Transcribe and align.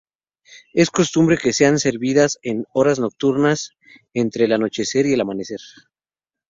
Es 0.73 0.89
costumbre 0.89 1.37
que 1.37 1.53
sean 1.53 1.77
servidas 1.77 2.39
en 2.41 2.65
horas 2.73 2.97
nocturnas, 2.97 3.73
entre 4.15 4.45
el 4.45 4.53
anochecer 4.53 5.05
y 5.05 5.13
el 5.13 5.21
amanecer. 5.21 5.59